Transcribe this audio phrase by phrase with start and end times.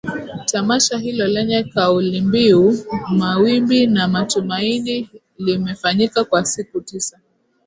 [0.47, 2.77] Tamasha hilo lenye kaulimbiu
[3.17, 7.19] Mawimbi na Matumaini limefanyika kwa siku tisa